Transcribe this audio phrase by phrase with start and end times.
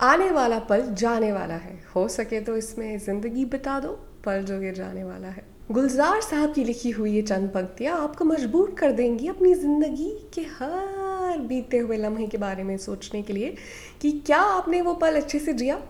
[0.00, 3.88] आने वाला पल जाने वाला है। हो सके तो इसमें ज़िंदगी बिता दो,
[4.24, 8.24] पल जो ये जाने वाला है। गुलजार साहब की लिखी हुई ये चंद पंक्तियाँ आपको
[8.24, 13.32] मजबूर कर देंगी अपनी ज़िंदगी के हर बीते हुए लम्हे के बारे में सोचने के
[13.32, 13.54] लिए
[14.02, 15.80] कि क्या आपने वो पल अच्छे से जिया?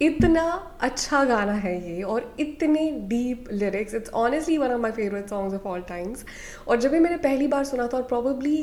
[0.00, 0.42] इतना
[0.80, 5.54] अच्छा गाना है ये और इतने deep lyrics it's honestly one of my favourite songs
[5.54, 6.24] of all times
[6.68, 8.56] और जब भी मैंने पहली बार सुना था और प्रॉबली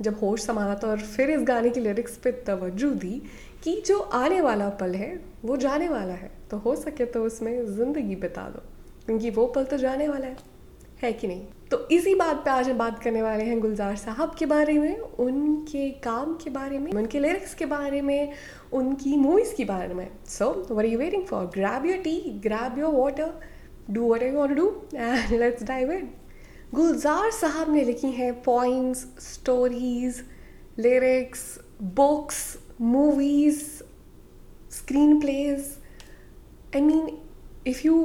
[0.00, 3.22] जब होश संभाला था और फिर इस गाने की लिरिक्स पे तवज्जो दी
[3.64, 7.66] कि जो आने वाला पल है, वो जाने वाला है। तो हो सके तो उसमें
[7.66, 8.62] ज़िंदगी बिता दो,
[9.06, 10.36] क्योंकि वो पल तो जाने वाला है।
[11.02, 11.46] है कि नहीं?
[11.70, 14.98] तो इसी बात पे आज हम बात करने वाले हैं गुलजार साहब के बारे में,
[14.98, 18.32] उनके काम के बारे में, उनके लिरिक्स के बारे में,
[18.72, 22.94] उनकी मूवीज़ के बारे में। So were you waiting for grab your tea grab your
[22.94, 23.32] water
[23.90, 26.08] do what you do and let's dive in
[26.74, 30.22] Gulzar Sahab ने लिखी हैं points stories
[30.78, 31.42] lyrics
[31.82, 32.40] books
[32.80, 33.62] movies
[35.20, 35.70] screenplays
[36.74, 37.08] I mean
[37.66, 38.02] if you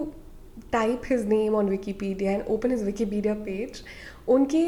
[0.71, 3.83] type his name on Wikipedia and open his Wikipedia page
[4.27, 4.63] उनके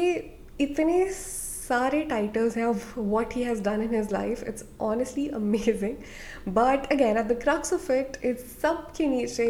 [0.60, 6.52] इतने सारे titles हैं of what he has done in his life it's honestly amazing
[6.54, 9.48] but again at the crux of it it's सब के नीचे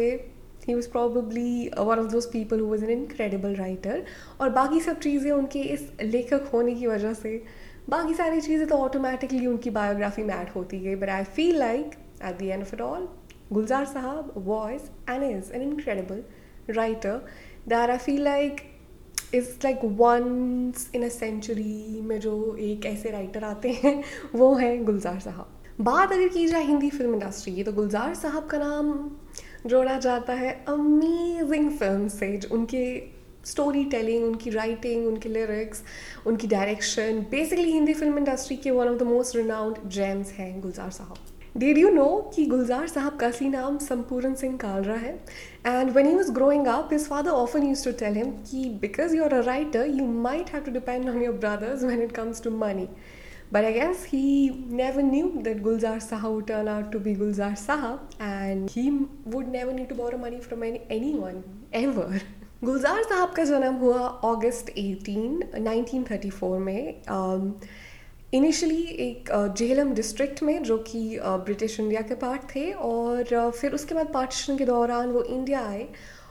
[0.67, 4.03] ही was probably one of those people who was an incredible writer
[4.41, 7.43] और बाकी सब चीज़ें उनके इस लेखक होने की वजह से,
[7.89, 11.91] बाकी सारी चीज़ें तो ऑटोमेटिकली उनकी बायोग्राफी में ऐड होती गई but I feel like
[12.25, 13.07] at the end of it all
[13.53, 16.23] Gulzar Sahab was and is an incredible
[16.75, 17.21] writer
[17.67, 18.65] that I feel like
[19.33, 24.03] is like once in a century में जो एक ऐसे writer आते हैं,
[24.35, 25.47] वो हैं गुलजार साहब
[25.81, 29.11] बात अगर की जाए हिंदी फ़िल्म इंडस्ट्री की तो गुलजार साहब का नाम
[29.65, 32.83] जोड़ा जाता है अमेजिंग फ़िल्म से उनके
[33.45, 35.83] स्टोरी टेलिंग उनकी राइटिंग उनके लिरिक्स
[36.27, 40.89] उनकी direction basically Hindi film industry के one of the most renowned gems हैं गुलजार
[40.91, 41.17] साहब.
[41.57, 45.13] डेड यू नो कि गुलजार साहब का असली नाम संपूर्ण सिंह कालरा है?
[45.67, 49.15] And when he was growing up his father often use to tell him कि because
[49.15, 52.43] you are a writer you might have to depend on your brothers when it comes
[52.43, 52.87] to money
[53.51, 57.53] but I guess he never knew that Gulzar Sahab would turn out to be Gulzar
[57.53, 58.89] Sahab and he
[59.25, 61.43] would never need to borrow money from any, anyone
[61.73, 62.19] ever.
[62.63, 67.51] Gulzar Sahab का जन्म हुआ अगस्त 18, 1934 में um,
[68.33, 73.95] initially एक Jhelum district में जो कि British India के part थे और फिर उसके
[73.95, 75.87] बाद पार्टीशन के दौरान वो इंडिया आए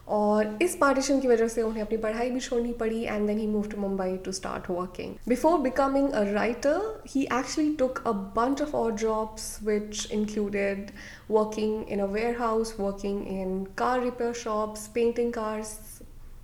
[0.09, 3.47] और इस पार्टीशन की वजह से उन्हें अपनी पढ़ाई भी छोड़नी पड़ी and then he
[3.47, 8.63] move to Mumbai to start working before becoming a writer he actually took a bunch
[8.63, 10.91] of odd jobs which included
[11.31, 12.07] working in a
[12.39, 15.79] warehouse working in car repair shops painting cars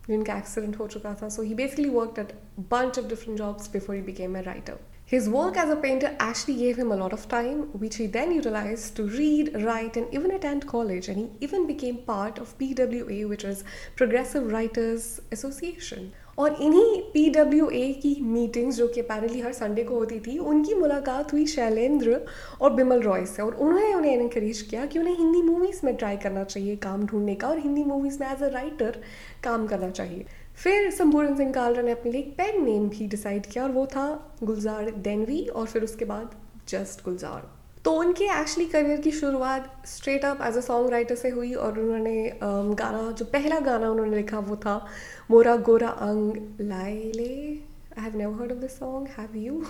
[0.09, 1.29] जिनका accident हो चुका था.
[1.29, 2.33] So he basically work at
[2.71, 4.79] bunch of different jobs before he became a writer
[5.13, 8.33] His work as a painter actually gave him a lot of time, which he then
[8.33, 11.09] utilized to read, write, and even attend college.
[11.09, 13.63] And he even became part of PWA, which is
[13.95, 16.15] Progressive Writers Association.
[16.39, 20.39] और इन्हीं P W A की meetings जो कि apparently हर Sunday को होती थी,
[20.39, 22.21] उनकी मुलाकात हुई शैलेंद्र
[22.61, 26.17] और बिमल रॉय से। और उन्होंने उन्हें इनक्रेज किया कि उन्हें हिंदी मूवीज़ में ट्राई
[26.17, 29.01] करना चाहिए काम ढूँढने का और हिंदी मूवीज़ में एज अ राइटर
[29.45, 33.47] काम करना चाहिए। फिर संपूर्ण सिंह कालरा ने अपने लिए एक पेन नेम भी डिसाइड
[33.47, 36.35] किया और वो था गुलजार देनवी और फिर उसके बाद
[36.69, 41.29] जस्ट गुलजार। तो उनके एक्चुअली करियर की शुरुआत straight up as a song writer से
[41.31, 44.75] हुई और उन्होंने um, गाना जो पहला गाना उन्होंने लिखा वो था
[45.31, 47.33] मोरा गोरा अंग लाइले
[47.99, 49.65] I have never heard of this song have you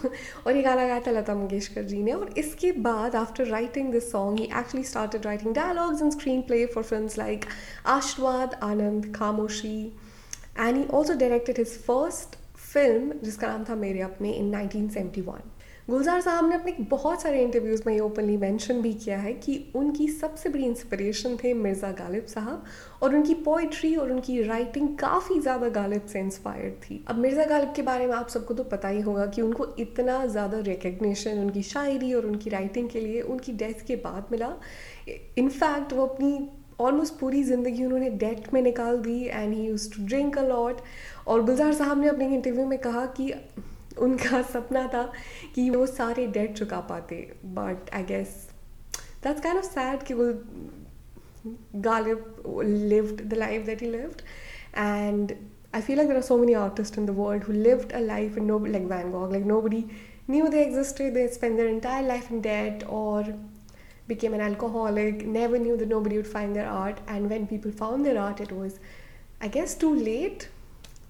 [0.47, 4.11] और ये गाना गाया था लता मंगेशकर जी ने। और इसके बाद after writing this
[4.13, 6.13] song he actually started writing dialogues and
[6.43, 7.45] screenplay for film like
[7.87, 9.79] Ashirwad Anand Khamoshi
[10.59, 12.37] and he also directed his first
[12.73, 15.52] film जिसका नाम था मेरे अपने इन 1971
[15.89, 19.57] गुलजार साहब ने अपने बहुत सारे इंटरव्यूज़ में ये ओपनली मेंशन भी किया है कि
[19.77, 22.65] उनकी सबसे बड़ी इंस्पिरेशन थे मिर्ज़ा गालिब साहब
[23.03, 27.73] और उनकी पोइट्री और उनकी राइटिंग काफ़ी ज़्यादा गालिब से इंस्पायर्ड थी। अब मिर्ज़ा गालिब
[27.77, 31.63] के बारे में आप सबको तो पता ही होगा कि उनको इतना ज़्यादा रिकग्निशन उनकी
[31.65, 34.55] शायरी और उनकी राइटिंग के लिए उनकी डेथ के बाद मिला।
[35.39, 36.49] इनफैक्ट वो अपनी
[36.81, 40.81] ऑलमोस्ट पूरी ज़िंदगी उन्होंने डेट में निकाल दी and he use to drink a lot
[41.27, 43.33] और गुलजार साहब ने अपने इंटरव्यू में कहा कि
[44.06, 45.04] उनका सपना था
[45.56, 47.16] कि वो सारे डेट चुका पाते
[47.60, 48.34] but I guess
[49.24, 50.32] that's kind of sad कि वो
[51.84, 52.24] Galib
[52.92, 54.22] lived the life that he lived
[54.86, 55.30] and
[55.78, 58.40] I feel like there are so many artists in the world who lived a life
[58.42, 59.80] and nobody like Van Gogh like nobody
[60.34, 63.24] knew they existed they spent their entire life in debt or
[64.08, 68.06] became an alcoholic, never knew that nobody would find their art, and when people found
[68.06, 68.80] their art, it was,
[69.42, 70.50] I guess, too late.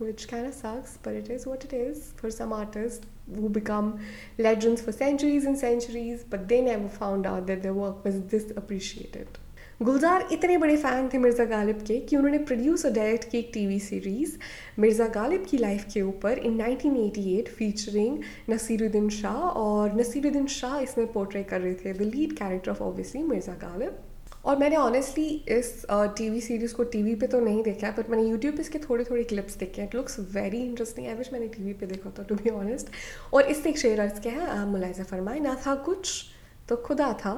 [0.02, 4.00] which kind of sucks, but it is what it is for some artists who become
[4.38, 8.52] legends for centuries and centuries, but they never found out that their work was this
[8.56, 9.38] appreciated.
[9.82, 13.50] गुलजार इतने बड़े fan थे मिर्ज़ा गालिब के कि उन्होंने produce और direct की एक
[13.54, 14.37] TV series
[14.81, 18.19] Mirza Ghalib की लाइफ के ऊपर इन 1988 फीचरिंग
[18.50, 23.22] नसीरुद्दीन शाह और नसीरुद्दीन शाह इसमें पोर्ट्रे कर रहे थे the lead character of obviously
[23.22, 23.99] Mirza Ghalib
[24.44, 27.94] और मैंने ऑनेस्टली इस टी वी सीरीज़ को टी वी पर तो नहीं देखा है
[27.97, 31.15] बट मैंने यूट्यूब पर इसके थोड़े थोड़े क्लिप्स देखे हैं। It looks very interesting I
[31.15, 32.89] wish मैंने टी वी पर देखा था टू बी ऑनेस्ट
[33.35, 36.25] और इससे एक शेर अर्ज़ क्या है मुलायजा फरमाए, ना था कुछ
[36.69, 37.35] तो खुदा था,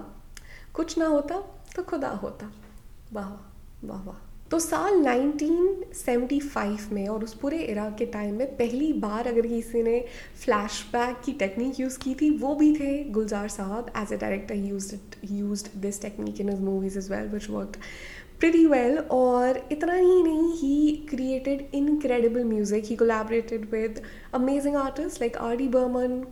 [0.75, 1.43] कुछ ना होता
[1.77, 2.53] तो खुदा होता।
[3.13, 3.31] वाह
[3.87, 9.29] वाह वाह। तो साल 1975 में और उस पूरे इरा के टाइम में पहली बार
[9.29, 9.99] अगर किसी ने
[10.43, 13.91] फ्लैशबैक की टेक्निक यूज़ की थी, वो भी थे Gulzar Sahab.
[13.97, 14.95] As a director use
[15.33, 17.77] use this technique in movies is well which work
[18.41, 24.01] pretty well और इतना ही नहीं he created incredible music he collaborated with
[24.35, 26.23] amazing artist like R D Burman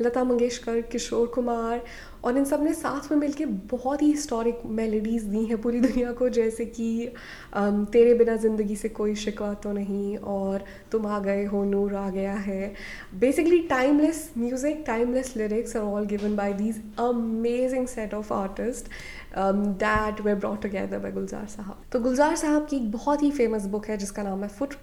[0.00, 1.82] Lata Mangeshkar, Kishore Kumar
[2.24, 6.28] और इन सबने साथ में मिलके बहुत ही हिस्टोरिक मेलोडीज़ दी हैं पूरी दुनिया को,
[6.28, 7.12] जैसे कि
[7.56, 12.08] तेरे बिना ज़िंदगी से कोई शिकवा तो नहीं और तुम आ गए हो, नूर आ
[12.10, 12.72] गया है।
[13.20, 18.88] Basically timeless music timeless lyrics are all given by these amazing set of artist
[19.36, 23.66] that were brought together by Gulzar Sahab तो गुलजार साहब की एक बहुत ही फ़ेमस
[23.66, 24.74] बुक है, जिसका नाम है foot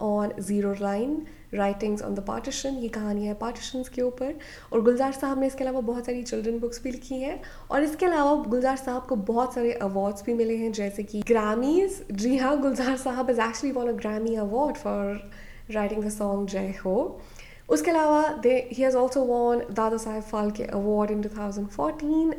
[0.00, 1.22] on zero line
[1.54, 4.34] writings on the partition ये कहानी है पार्टीशन के ऊपर।
[4.72, 8.06] और गुलजार साहब ने इसके अलावा बहुत सारी चिल्ड्रन बुक्स भी लिखी हैं। और इसके
[8.06, 12.60] अलावा गुलजार साहब को बहुत सारे अवार्ड्स भी मिले हैं, जैसे कि ग्रामीज जी हाँ
[12.60, 15.30] गुलजार साहब is actually won a Grammy award for
[15.70, 17.20] writing the song Jai Ho
[17.68, 19.62] उसके अलावा they he has also won
[19.96, 22.34] Dadasaheb Phalke award in 2014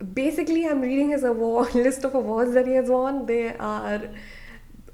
[0.00, 3.26] basically, i'm reading his award, list of awards that he has won.
[3.26, 4.02] They are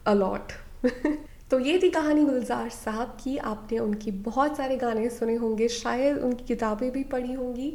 [0.06, 0.54] a lot.
[1.54, 6.16] तो ये थी कहानी गुलजार साहब की। आपने उनकी बहुत सारे गाने सुने होंगे, शायद
[6.18, 7.70] उनकी किताबें भी पढ़ी होंगी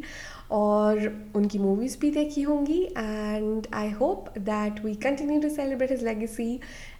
[0.51, 0.97] और
[1.35, 6.55] उनकी मूवीज़ भी देखी होंगी। And I hope that we continue to celebrate his legacy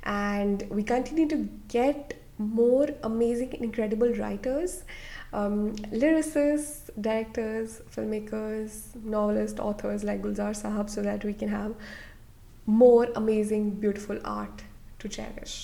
[0.07, 1.37] and we continue to
[1.73, 4.81] get more amazing incredible writers
[5.33, 11.75] lyricists directors film makers novelist authors like Gulzar sahab so that we can have
[12.67, 14.61] more amazing beautiful art
[15.01, 15.57] to cherish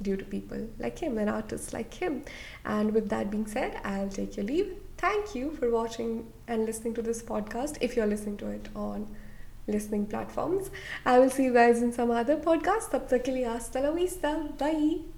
[0.00, 2.24] due to people like him and artists like him.
[2.64, 4.74] And with that being said, I'll take your leave.
[4.98, 9.14] Thank you for watching and listening to this podcast if you're listening to it on
[9.66, 10.70] listening platforms.
[11.04, 12.90] I will see you guys in some other podcast.
[12.90, 14.38] Tab tak ke liye vista.
[14.58, 15.06] Bye.